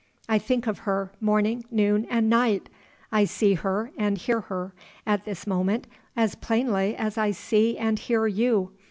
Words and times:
I 0.27 0.39
think 0.39 0.65
of 0.65 0.79
her, 0.79 1.11
morning, 1.21 1.63
noon, 1.69 2.07
and 2.09 2.27
night. 2.27 2.69
I 3.11 3.25
see 3.25 3.53
her 3.53 3.91
and 3.95 4.17
hear 4.17 4.41
her, 4.41 4.73
at 5.05 5.25
this 5.25 5.45
moment, 5.45 5.85
as 6.17 6.33
plainly 6.33 6.95
as 6.95 7.19
I 7.19 7.29
see 7.29 7.77
and 7.77 7.99
hear 7.99 8.25
you. 8.25 8.71